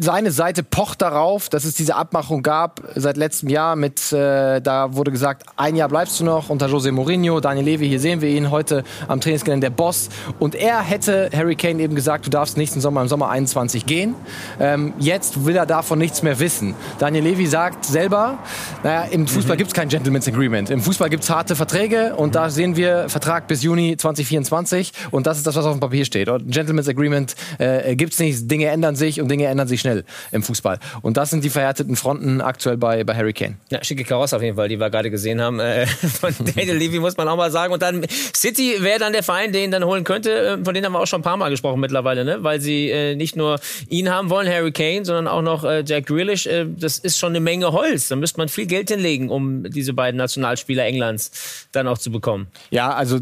seine 0.00 0.30
Seite 0.30 0.62
pocht 0.62 1.02
darauf, 1.02 1.48
dass 1.48 1.64
es 1.64 1.74
diese 1.74 1.96
Abmachung 1.96 2.42
gab 2.42 2.82
seit 2.94 3.16
letztem 3.16 3.48
Jahr 3.48 3.76
mit, 3.76 4.12
äh, 4.12 4.60
da 4.60 4.94
wurde 4.94 5.10
gesagt, 5.10 5.44
ein 5.56 5.76
Jahr 5.76 5.88
bleibst 5.88 6.20
du 6.20 6.24
noch 6.24 6.50
unter 6.50 6.66
Jose 6.66 6.92
Mourinho, 6.92 7.40
Daniel 7.40 7.64
Levy, 7.64 7.88
hier 7.88 8.00
sehen 8.00 8.20
wir 8.20 8.28
ihn 8.28 8.50
heute 8.50 8.84
am 9.08 9.20
Trainingsgelände, 9.20 9.66
der 9.66 9.74
Boss. 9.74 10.08
Und 10.38 10.54
er 10.54 10.82
hätte 10.82 11.30
Harry 11.34 11.56
Kane 11.56 11.82
eben 11.82 11.94
gesagt, 11.94 12.27
du 12.28 12.36
darfst 12.36 12.56
nächsten 12.56 12.80
Sommer 12.80 13.02
im 13.02 13.08
Sommer 13.08 13.30
21 13.30 13.86
gehen. 13.86 14.14
Ähm, 14.60 14.92
jetzt 14.98 15.44
will 15.46 15.56
er 15.56 15.66
davon 15.66 15.98
nichts 15.98 16.22
mehr 16.22 16.38
wissen. 16.38 16.74
Daniel 16.98 17.24
Levy 17.24 17.46
sagt 17.46 17.84
selber, 17.84 18.38
naja, 18.82 19.04
im 19.10 19.26
Fußball 19.26 19.56
mhm. 19.56 19.58
gibt 19.58 19.68
es 19.68 19.74
kein 19.74 19.88
Gentleman's 19.88 20.28
Agreement. 20.28 20.70
Im 20.70 20.82
Fußball 20.82 21.08
gibt 21.08 21.24
es 21.24 21.30
harte 21.30 21.56
Verträge 21.56 22.14
und 22.16 22.34
da 22.34 22.50
sehen 22.50 22.76
wir 22.76 23.08
Vertrag 23.08 23.48
bis 23.48 23.62
Juni 23.62 23.96
2024 23.96 24.92
und 25.10 25.26
das 25.26 25.38
ist 25.38 25.46
das, 25.46 25.56
was 25.56 25.64
auf 25.64 25.72
dem 25.72 25.80
Papier 25.80 26.04
steht. 26.04 26.28
Und 26.28 26.50
Gentleman's 26.50 26.88
Agreement 26.88 27.34
äh, 27.58 27.96
gibt 27.96 28.12
es 28.12 28.18
nicht. 28.18 28.50
Dinge 28.50 28.66
ändern 28.66 28.96
sich 28.96 29.20
und 29.20 29.28
Dinge 29.30 29.46
ändern 29.46 29.68
sich 29.68 29.80
schnell 29.80 30.04
im 30.32 30.42
Fußball. 30.42 30.78
Und 31.02 31.16
das 31.16 31.30
sind 31.30 31.44
die 31.44 31.50
verhärteten 31.50 31.96
Fronten 31.96 32.40
aktuell 32.40 32.76
bei, 32.76 33.04
bei 33.04 33.14
Harry 33.14 33.32
Kane. 33.32 33.56
Ja, 33.70 33.82
schicke 33.82 34.04
Karosse 34.04 34.36
auf 34.36 34.42
jeden 34.42 34.56
Fall, 34.56 34.68
die 34.68 34.78
wir 34.78 34.90
gerade 34.90 35.10
gesehen 35.10 35.40
haben. 35.40 35.60
Äh, 35.60 35.86
von 36.20 36.34
Daniel 36.38 36.76
Levy 36.76 36.98
muss 36.98 37.16
man 37.16 37.28
auch 37.28 37.36
mal 37.36 37.50
sagen. 37.50 37.72
Und 37.72 37.82
dann 37.82 38.04
City 38.34 38.76
wäre 38.80 38.98
dann 38.98 39.12
der 39.12 39.22
Verein, 39.22 39.52
den 39.52 39.70
dann 39.70 39.84
holen 39.84 40.04
könnte. 40.04 40.58
Äh, 40.58 40.64
von 40.64 40.74
denen 40.74 40.84
haben 40.86 40.92
wir 40.92 41.00
auch 41.00 41.06
schon 41.06 41.20
ein 41.20 41.24
paar 41.24 41.36
Mal 41.36 41.50
gesprochen 41.50 41.80
mittlerweile, 41.80 42.17
ne? 42.24 42.38
weil 42.42 42.60
sie 42.60 42.90
äh, 42.90 43.14
nicht 43.14 43.36
nur 43.36 43.58
ihn 43.88 44.10
haben 44.10 44.30
wollen, 44.30 44.48
Harry 44.48 44.72
Kane, 44.72 45.04
sondern 45.04 45.28
auch 45.28 45.42
noch 45.42 45.64
äh, 45.64 45.82
Jack 45.86 46.06
Grealish. 46.06 46.46
Äh, 46.46 46.66
das 46.68 46.98
ist 46.98 47.18
schon 47.18 47.30
eine 47.30 47.40
Menge 47.40 47.72
Holz. 47.72 48.08
Da 48.08 48.16
müsste 48.16 48.38
man 48.38 48.48
viel 48.48 48.66
Geld 48.66 48.90
hinlegen, 48.90 49.28
um 49.30 49.64
diese 49.70 49.92
beiden 49.92 50.18
Nationalspieler 50.18 50.84
Englands 50.84 51.68
dann 51.72 51.86
auch 51.88 51.98
zu 51.98 52.10
bekommen. 52.10 52.48
Ja, 52.70 52.92
also 52.92 53.18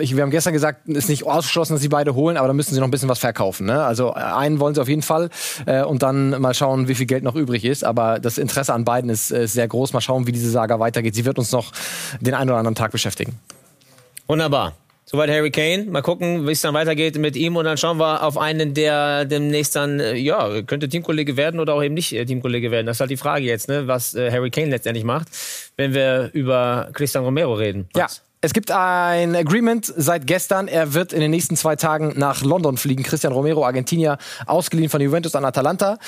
ich, 0.00 0.16
wir 0.16 0.22
haben 0.22 0.30
gestern 0.30 0.52
gesagt, 0.52 0.88
es 0.88 0.96
ist 0.96 1.08
nicht 1.08 1.24
ausgeschlossen, 1.24 1.74
dass 1.74 1.82
sie 1.82 1.88
beide 1.88 2.14
holen, 2.14 2.36
aber 2.36 2.48
da 2.48 2.54
müssen 2.54 2.74
sie 2.74 2.80
noch 2.80 2.88
ein 2.88 2.90
bisschen 2.90 3.08
was 3.08 3.18
verkaufen. 3.18 3.66
Ne? 3.66 3.82
Also 3.82 4.12
einen 4.12 4.60
wollen 4.60 4.74
sie 4.74 4.80
auf 4.80 4.88
jeden 4.88 5.02
Fall 5.02 5.30
äh, 5.66 5.82
und 5.82 6.02
dann 6.02 6.40
mal 6.40 6.54
schauen, 6.54 6.88
wie 6.88 6.94
viel 6.94 7.06
Geld 7.06 7.24
noch 7.24 7.34
übrig 7.34 7.64
ist. 7.64 7.84
Aber 7.84 8.18
das 8.18 8.38
Interesse 8.38 8.74
an 8.74 8.84
beiden 8.84 9.10
ist, 9.10 9.30
ist 9.30 9.54
sehr 9.54 9.68
groß. 9.68 9.92
Mal 9.92 10.00
schauen, 10.00 10.26
wie 10.26 10.32
diese 10.32 10.50
Saga 10.50 10.80
weitergeht. 10.80 11.14
Sie 11.14 11.24
wird 11.24 11.38
uns 11.38 11.52
noch 11.52 11.72
den 12.20 12.34
einen 12.34 12.50
oder 12.50 12.58
anderen 12.58 12.74
Tag 12.74 12.92
beschäftigen. 12.92 13.38
Wunderbar. 14.26 14.74
Soweit 15.06 15.28
Harry 15.30 15.50
Kane. 15.50 15.84
Mal 15.84 16.02
gucken, 16.02 16.46
wie 16.46 16.52
es 16.52 16.62
dann 16.62 16.74
weitergeht 16.74 17.18
mit 17.18 17.36
ihm 17.36 17.56
und 17.56 17.66
dann 17.66 17.76
schauen 17.76 17.98
wir 17.98 18.22
auf 18.22 18.38
einen, 18.38 18.72
der 18.72 19.26
demnächst 19.26 19.76
dann, 19.76 20.00
äh, 20.00 20.14
ja, 20.16 20.62
könnte 20.62 20.88
Teamkollege 20.88 21.36
werden 21.36 21.60
oder 21.60 21.74
auch 21.74 21.82
eben 21.82 21.94
nicht 21.94 22.12
äh, 22.12 22.24
Teamkollege 22.24 22.70
werden. 22.70 22.86
Das 22.86 22.96
ist 22.96 23.00
halt 23.00 23.10
die 23.10 23.16
Frage 23.16 23.44
jetzt, 23.44 23.68
ne, 23.68 23.86
was 23.86 24.14
äh, 24.14 24.30
Harry 24.30 24.50
Kane 24.50 24.70
letztendlich 24.70 25.04
macht, 25.04 25.28
wenn 25.76 25.92
wir 25.92 26.30
über 26.32 26.88
Cristian 26.94 27.24
Romero 27.24 27.54
reden. 27.54 27.88
Was? 27.92 28.16
Ja. 28.16 28.22
Es 28.40 28.52
gibt 28.52 28.70
ein 28.70 29.34
Agreement 29.34 29.90
seit 29.96 30.26
gestern. 30.26 30.68
Er 30.68 30.92
wird 30.92 31.14
in 31.14 31.20
den 31.20 31.30
nächsten 31.30 31.56
zwei 31.56 31.76
Tagen 31.76 32.12
nach 32.16 32.42
London 32.42 32.76
fliegen. 32.76 33.02
Cristian 33.02 33.32
Romero, 33.32 33.64
Argentinier, 33.64 34.18
ausgeliehen 34.44 34.90
von 34.90 35.00
Juventus 35.00 35.34
an 35.34 35.46
Atalanta. 35.46 35.98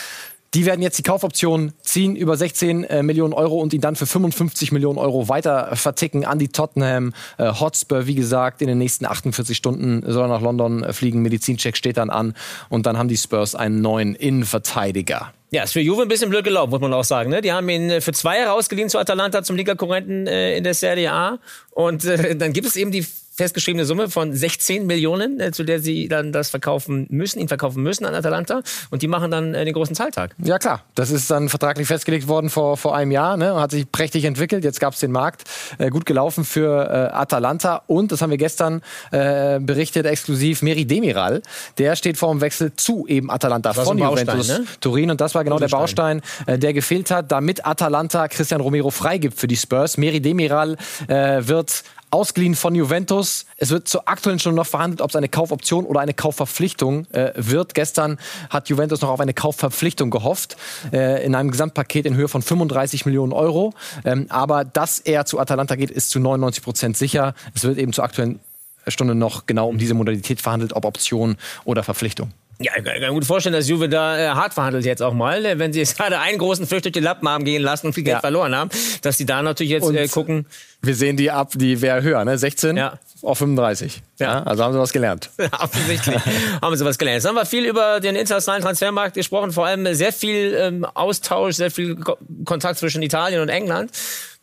Die 0.54 0.64
werden 0.64 0.82
jetzt 0.82 0.98
die 0.98 1.02
Kaufoption 1.02 1.72
ziehen 1.82 2.16
über 2.16 2.36
16 2.36 2.84
äh, 2.84 3.02
Millionen 3.02 3.34
Euro 3.34 3.60
und 3.60 3.74
ihn 3.74 3.80
dann 3.80 3.96
für 3.96 4.06
55 4.06 4.72
Millionen 4.72 4.98
Euro 4.98 5.28
weiter 5.28 5.74
verticken 5.76 6.24
an 6.24 6.38
die 6.38 6.48
Tottenham 6.48 7.12
äh, 7.38 7.52
Hotspur. 7.52 8.06
Wie 8.06 8.14
gesagt, 8.14 8.62
in 8.62 8.68
den 8.68 8.78
nächsten 8.78 9.06
48 9.06 9.56
Stunden 9.56 10.02
soll 10.10 10.24
er 10.24 10.28
nach 10.28 10.40
London 10.40 10.82
äh, 10.82 10.92
fliegen. 10.92 11.22
Medizincheck 11.22 11.76
steht 11.76 11.96
dann 11.96 12.10
an 12.10 12.34
und 12.68 12.86
dann 12.86 12.96
haben 12.96 13.08
die 13.08 13.16
Spurs 13.16 13.54
einen 13.54 13.80
neuen 13.80 14.14
Innenverteidiger. 14.14 15.32
Ja, 15.50 15.62
ist 15.62 15.72
für 15.72 15.80
Juve 15.80 16.02
ein 16.02 16.08
bisschen 16.08 16.28
blöd 16.28 16.44
gelaufen, 16.44 16.70
muss 16.70 16.80
man 16.80 16.92
auch 16.92 17.04
sagen. 17.04 17.30
Ne? 17.30 17.40
Die 17.40 17.52
haben 17.52 17.68
ihn 17.68 17.90
äh, 17.90 18.00
für 18.00 18.12
zwei 18.12 18.38
Jahre 18.38 18.52
ausgeliehen 18.52 18.88
zu 18.88 18.98
Atalanta 18.98 19.42
zum 19.42 19.56
Ligakonkurrenten 19.56 20.26
äh, 20.26 20.56
in 20.56 20.64
der 20.64 20.74
Serie 20.74 21.12
A. 21.12 21.38
Und 21.70 22.04
äh, 22.04 22.34
dann 22.36 22.52
gibt 22.52 22.66
es 22.66 22.76
eben 22.76 22.90
die 22.90 23.06
festgeschriebene 23.36 23.84
Summe 23.84 24.08
von 24.08 24.32
16 24.32 24.86
Millionen, 24.86 25.40
äh, 25.40 25.52
zu 25.52 25.64
der 25.64 25.80
sie 25.80 26.08
dann 26.08 26.32
das 26.32 26.50
verkaufen 26.50 27.06
müssen, 27.10 27.38
ihn 27.38 27.48
verkaufen 27.48 27.82
müssen 27.82 28.06
an 28.06 28.14
Atalanta. 28.14 28.62
Und 28.90 29.02
die 29.02 29.08
machen 29.08 29.30
dann 29.30 29.54
äh, 29.54 29.64
den 29.64 29.74
großen 29.74 29.94
Zahltag. 29.94 30.34
Ja 30.42 30.58
klar, 30.58 30.82
das 30.94 31.10
ist 31.10 31.30
dann 31.30 31.48
vertraglich 31.48 31.86
festgelegt 31.86 32.28
worden 32.28 32.48
vor, 32.48 32.76
vor 32.76 32.96
einem 32.96 33.10
Jahr, 33.10 33.36
ne? 33.36 33.54
hat 33.60 33.70
sich 33.70 33.90
prächtig 33.90 34.24
entwickelt. 34.24 34.64
Jetzt 34.64 34.80
gab 34.80 34.94
es 34.94 35.00
den 35.00 35.12
Markt, 35.12 35.44
äh, 35.78 35.90
gut 35.90 36.06
gelaufen 36.06 36.44
für 36.44 36.86
äh, 36.86 37.14
Atalanta. 37.14 37.82
Und, 37.86 38.10
das 38.10 38.22
haben 38.22 38.30
wir 38.30 38.38
gestern 38.38 38.80
äh, 39.10 39.60
berichtet, 39.60 40.06
exklusiv, 40.06 40.62
Meri 40.62 40.86
Demiral, 40.86 41.42
der 41.78 41.96
steht 41.96 42.16
vor 42.16 42.30
dem 42.30 42.40
Wechsel 42.40 42.74
zu 42.74 43.06
eben 43.06 43.30
Atalanta 43.30 43.74
von 43.74 43.98
Juventus 43.98 44.48
ne? 44.48 44.64
Turin. 44.80 45.10
Und 45.10 45.20
das 45.20 45.34
war 45.34 45.44
genau 45.44 45.58
der 45.58 45.68
Baustein, 45.68 46.22
äh, 46.46 46.58
der 46.58 46.72
gefehlt 46.72 47.10
hat, 47.10 47.30
damit 47.30 47.66
Atalanta 47.66 48.28
Christian 48.28 48.60
Romero 48.60 48.90
freigibt 48.90 49.38
für 49.38 49.46
die 49.46 49.56
Spurs. 49.56 49.98
Meri 49.98 50.20
Demiral 50.20 50.76
äh, 51.08 51.46
wird 51.46 51.82
ausgeliehen 52.16 52.54
von 52.54 52.74
Juventus. 52.74 53.44
Es 53.58 53.68
wird 53.68 53.88
zur 53.88 54.08
aktuellen 54.08 54.38
Stunde 54.38 54.56
noch 54.56 54.66
verhandelt, 54.66 55.02
ob 55.02 55.10
es 55.10 55.16
eine 55.16 55.28
Kaufoption 55.28 55.84
oder 55.84 56.00
eine 56.00 56.14
Kaufverpflichtung 56.14 57.06
äh, 57.12 57.32
wird. 57.36 57.74
Gestern 57.74 58.18
hat 58.48 58.70
Juventus 58.70 59.02
noch 59.02 59.10
auf 59.10 59.20
eine 59.20 59.34
Kaufverpflichtung 59.34 60.10
gehofft, 60.10 60.56
äh, 60.94 61.22
in 61.26 61.34
einem 61.34 61.50
Gesamtpaket 61.50 62.06
in 62.06 62.14
Höhe 62.16 62.28
von 62.28 62.40
35 62.40 63.04
Millionen 63.04 63.34
Euro. 63.34 63.74
Ähm, 64.06 64.26
aber 64.30 64.64
dass 64.64 64.98
er 64.98 65.26
zu 65.26 65.38
Atalanta 65.38 65.76
geht, 65.76 65.90
ist 65.90 66.08
zu 66.08 66.18
99 66.18 66.64
Prozent 66.64 66.96
sicher. 66.96 67.34
Es 67.54 67.64
wird 67.64 67.76
eben 67.76 67.92
zur 67.92 68.04
aktuellen 68.04 68.40
Stunde 68.88 69.14
noch 69.14 69.44
genau 69.44 69.68
um 69.68 69.76
diese 69.76 69.92
Modalität 69.92 70.40
verhandelt, 70.40 70.72
ob 70.72 70.86
Option 70.86 71.36
oder 71.66 71.82
Verpflichtung. 71.82 72.32
Ja, 72.58 72.72
ich 72.76 72.84
kann 72.84 73.00
mir 73.00 73.10
gut 73.10 73.26
vorstellen, 73.26 73.54
dass 73.54 73.68
Juve 73.68 73.88
da 73.88 74.18
äh, 74.18 74.28
hart 74.28 74.54
verhandelt 74.54 74.86
jetzt 74.86 75.02
auch 75.02 75.12
mal, 75.12 75.44
äh, 75.44 75.58
wenn 75.58 75.72
sie 75.72 75.80
jetzt 75.80 75.96
gerade 75.98 76.18
einen 76.18 76.38
großen 76.38 76.66
Fisch 76.66 76.82
durch 76.82 76.94
Lappen 76.96 77.28
haben 77.28 77.44
gehen 77.44 77.62
lassen 77.62 77.88
und 77.88 77.92
viel 77.92 78.04
Geld 78.04 78.16
ja. 78.16 78.20
verloren 78.20 78.54
haben, 78.54 78.70
dass 79.02 79.18
sie 79.18 79.26
da 79.26 79.42
natürlich 79.42 79.72
jetzt 79.72 79.90
äh, 79.90 80.08
gucken. 80.08 80.46
Wir 80.80 80.94
sehen 80.94 81.16
die 81.16 81.30
ab, 81.30 81.52
die 81.54 81.82
wäre 81.82 82.02
höher, 82.02 82.24
ne? 82.24 82.38
16 82.38 82.76
ja. 82.76 82.98
auf 83.22 83.38
35. 83.38 84.02
Ja. 84.18 84.26
ja. 84.26 84.42
Also 84.44 84.64
haben 84.64 84.72
sie 84.72 84.78
was 84.78 84.92
gelernt. 84.92 85.30
Ja, 85.38 85.48
offensichtlich 85.60 86.16
haben 86.62 86.76
sie 86.76 86.84
was 86.84 86.96
gelernt. 86.96 87.22
Jetzt 87.22 87.28
haben 87.28 87.34
wir 87.34 87.44
viel 87.44 87.66
über 87.66 88.00
den 88.00 88.16
internationalen 88.16 88.62
Transfermarkt 88.62 89.14
gesprochen, 89.14 89.52
vor 89.52 89.66
allem 89.66 89.94
sehr 89.94 90.12
viel 90.12 90.56
ähm, 90.58 90.84
Austausch, 90.84 91.56
sehr 91.56 91.70
viel 91.70 91.96
Ko 91.96 92.16
Kontakt 92.44 92.78
zwischen 92.78 93.02
Italien 93.02 93.42
und 93.42 93.48
England. 93.48 93.90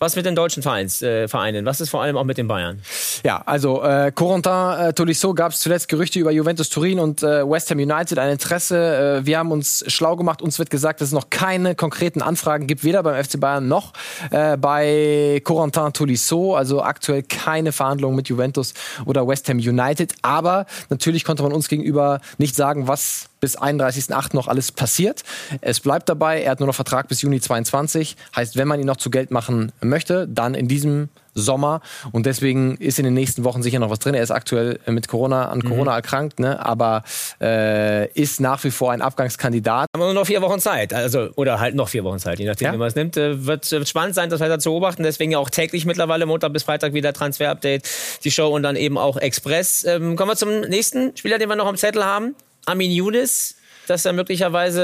Was 0.04 0.18
mit 0.18 0.26
den 0.26 0.36
deutschen 0.36 0.62
Vereins, 0.62 1.02
äh, 1.02 1.30
Vereinen? 1.30 1.66
Was 1.66 1.80
ist 1.80 1.90
vor 1.90 2.02
allem 2.02 2.18
auch 2.18 2.26
mit 2.26 2.38
den 2.38 2.50
Bayern? 2.50 2.82
Ja, 3.24 3.42
also 3.46 3.82
äh, 3.84 4.12
Corentin 4.14 4.52
äh, 4.52 4.92
Tolisso 4.92 5.34
gab 5.34 5.54
es 5.54 5.62
zuletzt 5.62 5.88
Gerüchte 5.88 6.20
über 6.20 6.30
Juventus 6.30 6.68
Turin 6.68 7.00
und 7.00 7.24
äh, 7.24 7.50
West 7.50 7.72
Ham 7.72 7.78
United, 7.78 8.20
ein 8.20 8.32
Interesse. 8.32 9.22
Äh, 9.22 9.26
wir 9.26 9.40
haben 9.40 9.54
uns 9.54 9.82
schlau 9.88 10.18
gemacht. 10.18 10.42
Uns 10.42 10.60
wird 10.60 10.70
gesagt, 10.70 11.00
dass 11.00 11.08
es 11.08 11.14
noch 11.14 11.30
keine 11.30 11.74
konkreten 11.74 12.22
Anfragen 12.22 12.68
gibt, 12.68 12.84
weder 12.84 13.02
beim 13.02 13.24
FC 13.24 13.40
Bayern 13.40 13.70
noch 13.70 13.94
äh, 14.32 14.58
bei 14.58 15.42
Corentin 15.46 15.94
Tolisso. 15.94 16.54
Also 16.54 16.84
aktuell 16.84 17.24
keine 17.24 17.72
Verhandlungen 17.72 18.18
mit 18.18 18.28
Juventus 18.28 18.74
oder 19.06 19.26
West 19.26 19.48
Ham 19.48 19.60
United. 19.60 20.16
Aber 20.22 20.66
natürlich 20.90 21.24
konnte 21.24 21.44
man 21.44 21.54
uns 21.54 21.70
gegenüber 21.70 22.20
nicht 22.38 22.58
sagen, 22.58 22.90
was 22.90 23.30
bis 23.44 23.60
31.08. 23.60 24.34
noch 24.38 24.48
alles 24.48 24.72
passiert. 24.72 25.24
Es 25.60 25.82
bleibt 25.82 26.08
dabei, 26.08 26.42
er 26.42 26.52
hat 26.52 26.62
nur 26.62 26.68
noch 26.68 26.76
Vertrag 26.76 27.10
bis 27.10 27.22
Juni 27.24 27.42
22. 27.42 28.16
Heißt, 28.34 28.56
wenn 28.56 28.70
man 28.70 28.80
ihn 28.80 28.86
noch 28.86 28.96
zu 28.96 29.10
Geld 29.10 29.32
machen 29.32 29.74
möchte, 29.82 30.30
dann 30.30 30.56
in 30.56 30.70
diesem 30.70 31.10
Sommer. 31.36 31.82
Und 32.14 32.26
deswegen 32.26 32.78
ist 32.78 33.00
in 33.00 33.06
den 33.06 33.14
nächsten 33.14 33.44
Wochen 33.44 33.62
sicher 33.62 33.80
noch 33.80 33.90
was 33.90 34.00
drin. 34.00 34.14
Er 34.14 34.24
ist 34.24 34.32
aktuell 34.32 34.80
mit 34.86 35.10
Corona 35.10 35.50
an 35.50 35.62
Corona 35.62 35.92
mhm. 35.92 35.98
erkrankt, 35.98 36.40
ne? 36.40 36.66
aber 36.66 37.04
äh, 37.42 38.08
ist 38.14 38.40
nach 38.40 38.64
wie 38.64 38.72
vor 38.72 38.94
ein 38.94 39.02
Abgangskandidat. 39.02 39.88
Haben 39.94 40.02
wir 40.02 40.06
nur 40.06 40.14
noch 40.14 40.28
vier 40.28 40.42
Wochen 40.42 40.60
Zeit, 40.60 40.94
also 40.94 41.32
oder 41.36 41.60
halt 41.60 41.76
noch 41.76 41.90
vier 41.90 42.06
Wochen 42.06 42.20
Zeit, 42.20 42.40
je 42.40 42.46
nachdem, 42.46 42.68
ja? 42.68 42.74
wie 42.74 42.78
man 42.78 42.88
es 42.88 42.96
nimmt. 42.96 43.18
Äh, 43.18 43.46
wird, 43.46 43.70
wird 43.72 43.90
spannend 43.90 44.16
sein, 44.16 44.30
das 44.30 44.40
weiter 44.40 44.60
zu 44.60 44.70
beobachten. 44.70 45.04
Deswegen 45.04 45.32
ja 45.32 45.40
auch 45.40 45.50
täglich 45.50 45.86
mittlerweile 45.86 46.26
Montag 46.26 46.54
bis 46.54 46.64
Freitag 46.64 46.94
wieder 46.94 47.12
Transfer-Update, 47.12 47.90
die 48.24 48.32
Show 48.32 48.48
und 48.56 48.64
dann 48.64 48.78
eben 48.78 48.98
auch 48.98 49.18
Express. 49.18 49.84
Ähm, 49.84 50.16
kommen 50.16 50.32
wir 50.32 50.38
zum 50.38 50.62
nächsten 50.62 51.18
Spieler, 51.18 51.40
den 51.40 51.50
wir 51.50 51.58
noch 51.58 51.68
am 51.68 51.76
Zettel 51.76 52.06
haben. 52.06 52.36
Amin 52.66 52.92
Younes, 52.92 53.56
dass 53.88 54.06
er 54.06 54.14
möglicherweise 54.14 54.82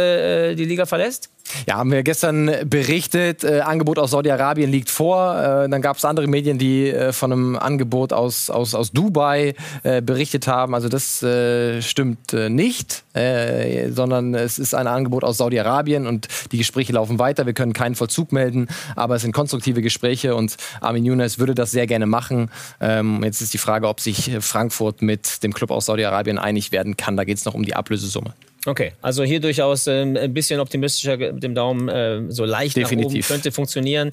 äh, 0.52 0.56
die 0.56 0.66
Liga 0.66 0.86
verlässt? 0.86 1.30
Ja, 1.68 1.77
haben 1.77 1.91
wir 1.91 2.03
gestern 2.03 2.51
berichtet. 2.65 3.44
Äh, 3.44 3.62
Angebot 3.62 4.00
aus 4.00 4.12
Saudi-Arabien 4.12 4.72
liegt 4.72 4.89
vor. 4.89 5.36
Äh, 5.36 5.70
dann 5.70 5.82
gab 5.82 5.98
es 5.98 6.06
andere 6.06 6.27
Medien, 6.27 6.58
die 6.58 6.89
äh, 6.89 7.13
von 7.13 7.32
einem 7.32 7.56
Angebot 7.56 8.13
aus, 8.13 8.50
aus, 8.50 8.75
aus 8.75 8.91
Dubai 8.91 9.56
äh, 9.84 10.01
berichtet 10.01 10.48
haben. 10.48 10.75
Also 10.75 10.89
das 10.89 11.22
äh, 11.24 11.82
stimmt 11.82 12.34
äh, 12.34 12.50
nicht, 12.50 13.03
sondern 13.13 14.34
es 14.34 14.60
ist 14.60 14.74
ein 14.74 14.88
Angebot 14.88 15.25
aus 15.25 15.38
Saudi-Arabien 15.38 16.08
und 16.08 16.27
die 16.53 16.58
Gespräche 16.58 16.94
laufen 16.94 17.20
weiter. 17.20 17.46
Wir 17.46 17.53
können 17.53 17.74
keinen 17.74 17.96
Vollzug 17.96 18.32
melden, 18.32 18.68
aber 18.96 19.15
es 19.15 19.24
sind 19.24 19.34
konstruktive 19.34 19.82
Gespräche 19.82 20.36
und 20.36 20.56
Armin 20.79 21.03
Younes 21.03 21.38
würde 21.38 21.53
das 21.53 21.72
sehr 21.72 21.86
gerne 21.86 22.06
machen. 22.06 22.50
Ähm, 22.79 23.22
jetzt 23.24 23.41
ist 23.41 23.53
die 23.53 23.58
Frage, 23.58 23.89
ob 23.89 24.00
sich 24.00 24.32
Frankfurt 24.39 25.01
mit 25.01 25.44
dem 25.44 25.53
Club 25.53 25.72
aus 25.72 25.88
Saudi-Arabien 25.88 26.38
einig 26.38 26.72
werden 26.72 26.96
kann. 26.96 27.18
Da 27.18 27.25
geht 27.25 27.38
es 27.38 27.46
noch 27.46 27.56
um 27.56 27.63
die 27.63 27.75
Ablösesumme. 27.75 28.34
Okay, 28.66 28.92
also 29.01 29.24
hier 29.24 29.39
durchaus 29.39 29.88
äh, 29.88 30.01
ein 30.01 30.34
bisschen 30.34 30.60
optimistischer 30.60 31.18
mit 31.18 31.44
dem 31.44 31.56
Daumen, 31.56 31.88
äh, 31.88 32.24
so 32.30 32.44
leicht 32.44 32.75
Definitiv. 32.75 33.08
nach 33.08 33.16
oben 33.16 33.22
könnte 33.24 33.51
funktionieren. 33.51 34.10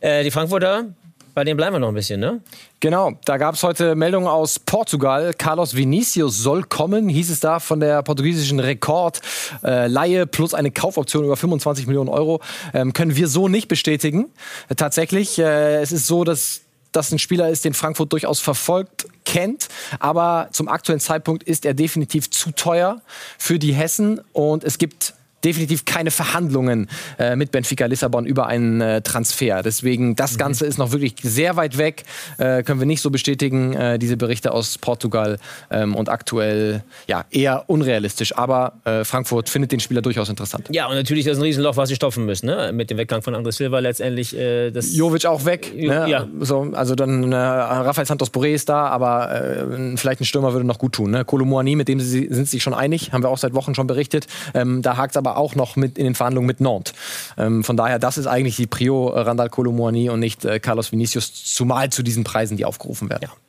Äh, 0.00 0.24
die 0.24 0.30
Frankfurter, 0.30 0.86
bei 1.34 1.44
denen 1.44 1.56
bleiben 1.56 1.74
wir 1.74 1.80
noch 1.80 1.88
ein 1.88 1.94
bisschen, 1.94 2.20
ne? 2.20 2.40
Genau, 2.80 3.12
da 3.24 3.36
gab 3.36 3.54
es 3.54 3.62
heute 3.62 3.94
Meldungen 3.94 4.28
aus 4.28 4.58
Portugal. 4.58 5.32
Carlos 5.36 5.74
Vinicius 5.74 6.38
soll 6.38 6.62
kommen, 6.64 7.08
hieß 7.08 7.30
es 7.30 7.40
da 7.40 7.58
von 7.58 7.80
der 7.80 8.02
portugiesischen 8.02 8.60
Rekord. 8.60 9.20
Äh, 9.62 10.26
plus 10.26 10.52
eine 10.52 10.70
Kaufoption 10.70 11.24
über 11.24 11.36
25 11.36 11.86
Millionen 11.86 12.08
Euro. 12.08 12.40
Ähm, 12.74 12.92
können 12.92 13.16
wir 13.16 13.28
so 13.28 13.48
nicht 13.48 13.68
bestätigen. 13.68 14.30
Äh, 14.68 14.74
tatsächlich, 14.74 15.38
äh, 15.38 15.80
es 15.80 15.92
ist 15.92 16.06
so, 16.06 16.24
dass 16.24 16.62
das 16.92 17.12
ein 17.12 17.18
Spieler 17.18 17.48
ist, 17.48 17.64
den 17.64 17.74
Frankfurt 17.74 18.12
durchaus 18.12 18.40
verfolgt, 18.40 19.06
kennt. 19.24 19.68
Aber 19.98 20.48
zum 20.52 20.68
aktuellen 20.68 21.00
Zeitpunkt 21.00 21.42
ist 21.42 21.64
er 21.64 21.74
definitiv 21.74 22.30
zu 22.30 22.52
teuer 22.52 23.00
für 23.38 23.58
die 23.58 23.72
Hessen. 23.72 24.20
Und 24.32 24.64
es 24.64 24.78
gibt 24.78 25.14
definitiv 25.44 25.84
keine 25.84 26.10
Verhandlungen 26.10 26.88
äh, 27.18 27.36
mit 27.36 27.50
Benfica 27.50 27.86
Lissabon 27.86 28.26
über 28.26 28.46
einen 28.46 28.80
äh, 28.80 29.02
Transfer. 29.02 29.62
Deswegen, 29.62 30.16
das 30.16 30.34
mhm. 30.34 30.38
Ganze 30.38 30.64
mhm. 30.64 30.70
ist 30.70 30.78
noch 30.78 30.92
wirklich 30.92 31.14
sehr 31.22 31.56
weit 31.56 31.78
weg. 31.78 32.04
Äh, 32.38 32.62
können 32.62 32.80
wir 32.80 32.86
nicht 32.86 33.00
so 33.00 33.10
bestätigen, 33.10 33.74
äh, 33.74 33.98
diese 33.98 34.16
Berichte 34.16 34.52
aus 34.52 34.78
Portugal 34.78 35.38
ähm, 35.70 35.94
und 35.94 36.08
aktuell 36.08 36.82
ja 37.06 37.24
eher 37.30 37.64
unrealistisch. 37.68 38.36
Aber 38.36 38.74
äh, 38.84 39.04
Frankfurt 39.04 39.48
findet 39.48 39.72
den 39.72 39.80
Spieler 39.80 40.02
durchaus 40.02 40.28
interessant. 40.28 40.68
Ja, 40.70 40.86
und 40.86 40.94
natürlich 40.94 41.26
ist 41.26 41.32
das 41.32 41.38
ein 41.38 41.42
Riesenloch, 41.42 41.76
was 41.76 41.88
sie 41.88 41.96
stopfen 41.96 42.24
müssen, 42.24 42.46
ne? 42.46 42.72
mit 42.72 42.90
dem 42.90 42.98
Weggang 42.98 43.22
von 43.22 43.34
André 43.34 43.52
Silva 43.52 43.78
letztendlich. 43.80 44.36
Äh, 44.36 44.70
das 44.70 44.94
Jovic 44.94 45.26
auch 45.26 45.44
weg. 45.44 45.74
Ne? 45.74 46.06
Ja. 46.08 46.26
So, 46.40 46.72
also 46.72 46.94
dann 46.94 47.32
Rafael 47.32 48.06
Santos 48.06 48.32
Boré 48.32 48.54
ist 48.54 48.68
da, 48.68 48.86
aber 48.86 49.66
vielleicht 49.96 50.20
ein 50.20 50.24
Stürmer 50.24 50.52
würde 50.52 50.66
noch 50.66 50.78
gut 50.78 50.92
tun. 50.92 51.10
Ne? 51.10 51.24
Kolomoani, 51.24 51.76
mit 51.76 51.88
dem 51.88 52.00
sie, 52.00 52.28
sind 52.30 52.46
sie 52.46 52.52
sich 52.52 52.62
schon 52.62 52.74
einig, 52.74 53.12
haben 53.12 53.22
wir 53.22 53.28
auch 53.28 53.38
seit 53.38 53.54
Wochen 53.54 53.74
schon 53.74 53.86
berichtet. 53.86 54.26
Ähm, 54.54 54.82
da 54.82 54.96
hakt 54.96 55.12
es 55.12 55.16
aber 55.16 55.31
auch 55.36 55.54
noch 55.54 55.76
mit 55.76 55.98
in 55.98 56.04
den 56.04 56.14
Verhandlungen 56.14 56.46
mit 56.46 56.60
Nantes. 56.60 56.94
Ähm, 57.36 57.64
von 57.64 57.76
daher, 57.76 57.98
das 57.98 58.18
ist 58.18 58.26
eigentlich 58.26 58.56
die 58.56 58.66
Prio 58.66 59.10
äh, 59.10 59.20
Randall 59.20 59.48
Colomouani 59.48 60.10
und 60.10 60.20
nicht 60.20 60.44
äh, 60.44 60.60
Carlos 60.60 60.92
Vinicius, 60.92 61.32
zumal 61.54 61.90
zu 61.90 62.02
diesen 62.02 62.24
Preisen, 62.24 62.56
die 62.56 62.64
aufgerufen 62.64 63.10
werden. 63.10 63.24
Ja. 63.24 63.41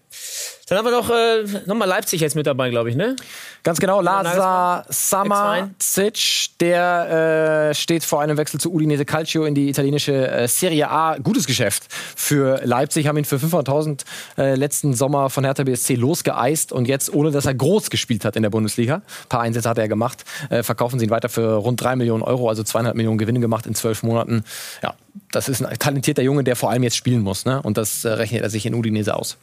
Dann 0.73 0.83
haben 0.83 0.91
wir 0.91 0.97
noch, 0.97 1.09
äh, 1.11 1.61
nochmal 1.67 1.87
Leipzig 1.87 2.19
jetzt 2.21 2.35
mit 2.35 2.47
dabei, 2.47 2.71
glaube 2.71 2.89
ich, 2.89 2.95
ne? 2.95 3.15
Ganz 3.61 3.79
genau, 3.79 4.01
Lazar 4.01 4.83
Samacic, 4.89 6.49
der 6.59 7.69
äh, 7.69 7.75
steht 7.75 8.03
vor 8.03 8.21
einem 8.21 8.37
Wechsel 8.37 8.59
zu 8.59 8.73
Udinese 8.73 9.05
Calcio 9.05 9.45
in 9.45 9.53
die 9.53 9.69
italienische 9.69 10.27
äh, 10.27 10.47
Serie 10.47 10.89
A. 10.89 11.17
Gutes 11.19 11.45
Geschäft 11.45 11.85
für 12.15 12.59
Leipzig, 12.63 13.07
haben 13.07 13.17
ihn 13.17 13.25
für 13.25 13.35
500.000 13.35 14.01
äh, 14.39 14.55
letzten 14.55 14.95
Sommer 14.95 15.29
von 15.29 15.43
Hertha 15.43 15.63
BSC 15.63 15.93
losgeeist 15.93 16.71
und 16.71 16.87
jetzt, 16.87 17.13
ohne 17.13 17.29
dass 17.29 17.45
er 17.45 17.53
groß 17.53 17.91
gespielt 17.91 18.25
hat 18.25 18.35
in 18.35 18.41
der 18.41 18.49
Bundesliga, 18.49 18.95
ein 18.95 19.03
paar 19.29 19.41
Einsätze 19.41 19.69
hat 19.69 19.77
er 19.77 19.87
gemacht, 19.87 20.25
äh, 20.49 20.63
verkaufen 20.63 20.97
sie 20.97 21.05
ihn 21.05 21.11
weiter 21.11 21.29
für 21.29 21.53
rund 21.53 21.79
3 21.83 21.97
Millionen 21.97 22.23
Euro, 22.23 22.49
also 22.49 22.63
200 22.63 22.95
Millionen 22.95 23.19
Gewinne 23.19 23.39
gemacht 23.39 23.67
in 23.67 23.75
zwölf 23.75 24.01
Monaten. 24.01 24.43
Ja, 24.81 24.95
das 25.31 25.49
ist 25.49 25.63
ein 25.63 25.77
talentierter 25.77 26.23
Junge, 26.23 26.43
der 26.43 26.55
vor 26.55 26.71
allem 26.71 26.81
jetzt 26.81 26.97
spielen 26.97 27.21
muss 27.21 27.45
ne? 27.45 27.61
und 27.61 27.77
das 27.77 28.05
äh, 28.05 28.09
rechnet 28.09 28.41
er 28.41 28.49
sich 28.49 28.65
in 28.65 28.73
Udinese 28.73 29.15
aus 29.15 29.37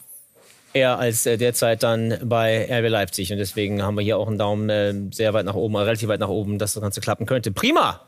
eher 0.72 0.98
als 0.98 1.26
äh, 1.26 1.36
derzeit 1.36 1.82
dann 1.82 2.18
bei 2.22 2.68
RB 2.70 2.88
Leipzig. 2.88 3.32
Und 3.32 3.38
deswegen 3.38 3.82
haben 3.82 3.96
wir 3.96 4.02
hier 4.02 4.18
auch 4.18 4.28
einen 4.28 4.38
Daumen 4.38 4.70
äh, 4.70 4.94
sehr 5.12 5.34
weit 5.34 5.46
nach 5.46 5.54
oben, 5.54 5.74
äh, 5.74 5.78
relativ 5.78 6.08
weit 6.08 6.20
nach 6.20 6.28
oben, 6.28 6.58
dass 6.58 6.74
das 6.74 6.82
Ganze 6.82 7.00
klappen 7.00 7.26
könnte. 7.26 7.52
Prima! 7.52 8.00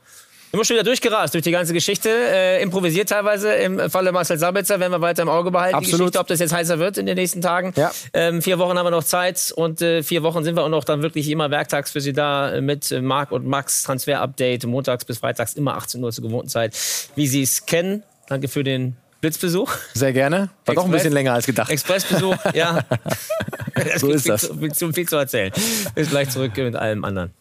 Immer 0.55 0.67
schon 0.67 0.75
wieder 0.75 0.85
durchgerast 0.85 1.33
durch 1.33 1.45
die 1.45 1.51
ganze 1.51 1.73
Geschichte. 1.73 2.11
Äh, 2.11 2.63
improvisiert 2.63 3.09
teilweise. 3.09 3.55
Im 3.55 3.89
Falle 3.89 4.13
Marcel 4.13 4.37
Sabitzer 4.37 4.79
werden 4.81 4.93
wir 4.93 5.01
weiter 5.01 5.23
im 5.23 5.31
Auge 5.31 5.51
behalten. 5.51 5.77
Absolut. 5.77 5.93
Die 5.95 6.03
Geschichte, 6.03 6.19
ob 6.21 6.27
das 6.27 6.41
jetzt 6.41 6.53
heißer 6.53 6.79
wird 6.79 6.99
in 6.99 7.07
den 7.07 7.17
nächsten 7.17 7.41
Tagen. 7.41 7.73
Ja. 7.75 7.91
Ähm, 8.13 8.43
vier 8.43 8.59
Wochen 8.59 8.77
haben 8.77 8.85
wir 8.85 8.91
noch 8.91 9.03
Zeit 9.03 9.51
und 9.57 9.81
äh, 9.81 10.03
vier 10.03 10.23
Wochen 10.23 10.45
sind 10.45 10.55
wir 10.55 10.63
auch 10.63 10.69
noch 10.69 10.85
dann 10.85 11.01
wirklich 11.01 11.31
immer 11.31 11.51
werktags 11.51 11.91
für 11.93 12.03
Sie 12.03 12.13
da 12.13 12.61
mit 12.61 12.95
Marc 13.01 13.33
und 13.33 13.47
Max 13.47 13.83
Transfer-Update. 13.85 14.67
Montags 14.67 15.07
bis 15.07 15.19
freitags 15.19 15.55
immer 15.55 15.75
18 15.77 16.05
Uhr 16.05 16.13
zur 16.13 16.25
gewohnten 16.25 16.51
Zeit, 16.51 16.77
wie 17.17 17.27
Sie 17.27 17.41
es 17.41 17.65
kennen. 17.65 18.03
Danke 18.29 18.49
für 18.49 18.63
den 18.63 18.97
Blitzbesuch. 19.23 19.73
Sehr 19.95 20.13
gerne. 20.13 20.51
War 20.67 20.75
doch 20.75 20.85
ein 20.85 20.91
bisschen 20.91 21.13
länger 21.13 21.33
als 21.33 21.47
gedacht. 21.47 21.71
Expressbesuch, 21.71 22.37
ja. 22.55 22.85
so 23.97 24.11
ist 24.11 24.29
das. 24.29 24.51
Viel 24.59 24.73
zu, 24.73 24.93
viel 24.93 25.09
zu 25.09 25.17
erzählen. 25.17 25.53
Bis 25.95 26.11
gleich 26.11 26.29
zurück 26.29 26.57
mit 26.57 26.75
allem 26.75 27.05
anderen. 27.05 27.33